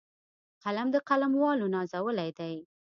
[0.63, 2.55] قلم د قلموالو نازولی دی